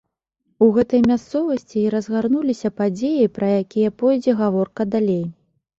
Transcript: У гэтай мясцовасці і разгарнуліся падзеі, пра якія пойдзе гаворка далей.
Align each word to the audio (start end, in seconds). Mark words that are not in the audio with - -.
У 0.67 0.69
гэтай 0.77 1.01
мясцовасці 1.11 1.77
і 1.81 1.85
разгарнуліся 1.97 2.73
падзеі, 2.83 3.31
пра 3.39 3.47
якія 3.63 3.97
пойдзе 4.03 4.39
гаворка 4.45 4.93
далей. 4.99 5.25